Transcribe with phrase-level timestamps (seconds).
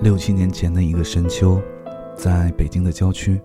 [0.00, 1.60] 六七年前的一个深秋，
[2.16, 3.38] 在北京的郊区，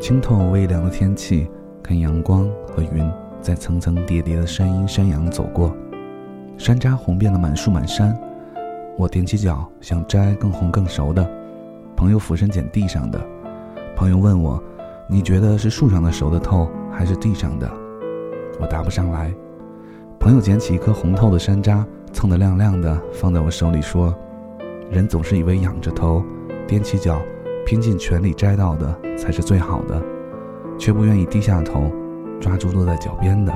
[0.00, 1.46] 清透微凉的天气，
[1.82, 3.06] 看阳光和云
[3.42, 5.76] 在层层叠叠的山阴山阳走过，
[6.56, 8.18] 山楂红遍了满树满山。
[8.96, 11.30] 我踮起脚想摘更红更熟的，
[11.94, 13.20] 朋友俯身捡地上的。
[13.94, 14.62] 朋友问我
[15.06, 17.70] ：“你觉得是树上的熟的透，还是地上的？”
[18.58, 19.30] 我答不上来。
[20.18, 24.14] 朋友捡起一颗红透的山楂，蹭得亮亮的，放在我手里说
[24.90, 26.20] ：“人总是以为仰着头，
[26.66, 27.22] 踮起脚，
[27.64, 30.02] 拼尽全力摘到的才是最好的，
[30.76, 31.90] 却不愿意低下头，
[32.40, 33.52] 抓住落在脚边的。”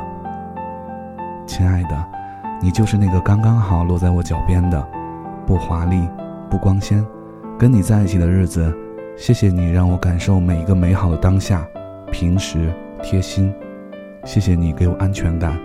[1.44, 2.04] 亲爱的，
[2.62, 4.88] 你就是那个刚刚好落在我脚边的，
[5.44, 6.08] 不华丽，
[6.48, 7.04] 不光鲜。
[7.58, 8.72] 跟你在一起的日子，
[9.16, 11.66] 谢谢你让我感受每一个美好的当下，
[12.12, 12.72] 平时
[13.02, 13.52] 贴心。
[14.24, 15.58] 谢谢你给我安全感，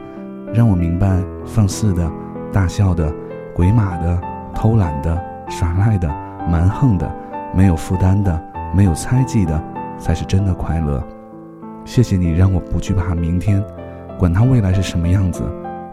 [0.51, 2.11] 让我明白放肆的、
[2.51, 3.13] 大笑的、
[3.55, 4.19] 鬼马的、
[4.53, 5.17] 偷懒的、
[5.49, 6.07] 耍赖的、
[6.49, 7.11] 蛮横的、
[7.53, 8.41] 没有负担的、
[8.75, 9.61] 没有猜忌的，
[9.97, 11.03] 才是真的快乐。
[11.85, 13.63] 谢谢你让我不惧怕明天，
[14.17, 15.43] 管他未来是什么样子，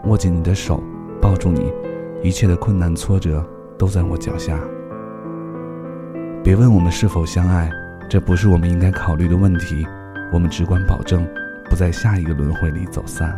[0.05, 0.81] 握紧你的手，
[1.21, 1.73] 抱住你，
[2.21, 3.43] 一切的困难挫折
[3.77, 4.57] 都在我脚下。
[6.43, 7.69] 别问我们是否相爱，
[8.09, 9.85] 这不是我们应该考虑的问题，
[10.31, 11.27] 我们只管保证。
[11.69, 13.37] 不在下一个轮回里走散。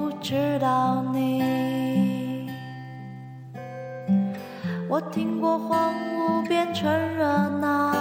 [0.21, 2.47] 知道你，
[4.87, 7.25] 我听过荒芜变成热
[7.59, 7.91] 闹，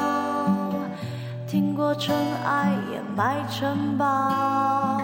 [1.49, 2.15] 听过尘
[2.45, 5.01] 埃掩埋城堡，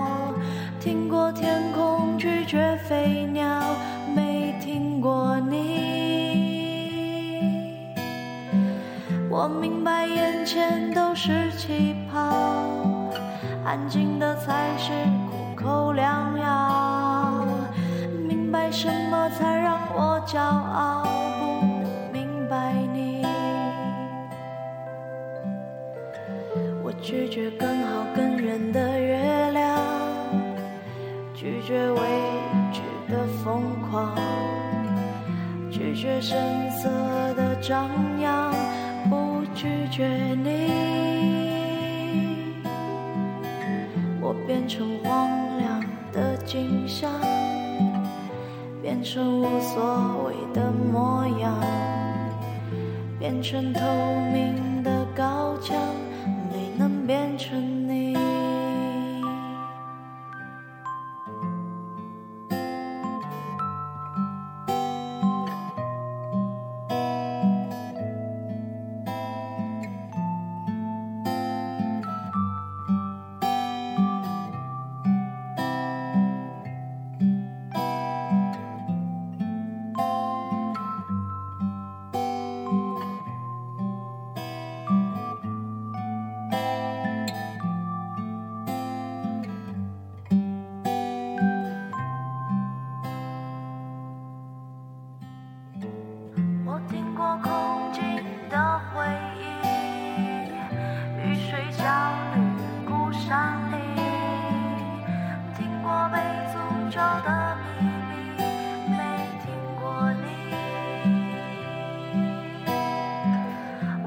[0.79, 3.63] 听过天空拒绝飞鸟，
[4.15, 5.87] 没听过你。
[9.31, 12.21] 我明白眼前都是气泡，
[13.65, 14.93] 安静的才是
[15.57, 17.45] 口良药。
[18.29, 21.03] 明白什么才让我骄傲？
[21.41, 23.25] 不明白你，
[26.83, 29.81] 我拒绝更好更圆的月亮，
[31.35, 32.01] 拒绝未
[32.73, 32.81] 知
[33.13, 34.15] 的疯狂，
[35.71, 36.39] 拒绝声
[36.71, 36.89] 色
[37.35, 37.89] 的张
[38.21, 38.53] 扬，
[39.09, 40.71] 不拒绝你。
[44.21, 45.46] 我变成荒
[46.47, 47.11] 景象。
[48.81, 51.61] 变成无所谓的模样，
[53.19, 53.81] 变成透
[54.33, 55.77] 明的高墙，
[56.53, 57.66] 没能变成。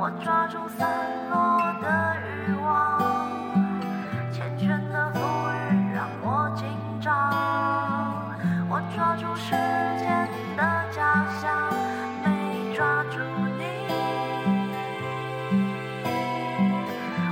[0.10, 0.90] 我抓住散
[1.30, 3.30] 落的欲望，
[4.34, 5.20] 缱绻的馥
[5.54, 6.66] 郁让我紧
[7.00, 7.14] 张；
[8.68, 9.52] 我抓住时
[10.00, 10.28] 间
[10.58, 11.72] 的假象，
[12.26, 13.20] 没抓住
[13.60, 13.62] 你。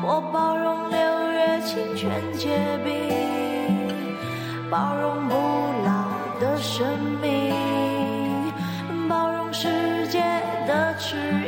[0.03, 2.94] 我包容六月清泉结冰，
[4.69, 5.33] 包容不
[5.83, 5.89] 老
[6.39, 6.85] 的生
[7.24, 8.53] 命，
[9.09, 10.19] 包容世界
[10.68, 11.46] 的迟疑。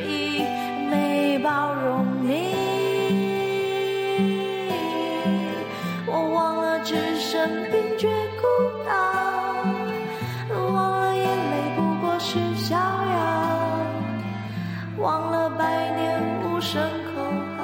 [14.99, 17.23] 忘了百年无声口
[17.55, 17.63] 号，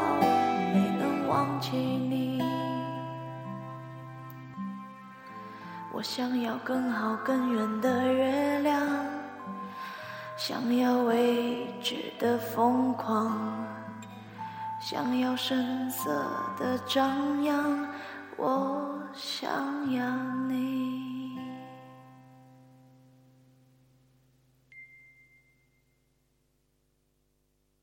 [0.73, 2.41] 没能忘记你。
[5.91, 8.81] 我想要更好更远的月亮，
[10.37, 13.37] 想要未知的疯狂。
[14.79, 16.25] 想要声色
[16.57, 17.85] 的张扬，
[18.37, 19.51] 我想
[19.91, 20.05] 要
[20.47, 21.04] 你。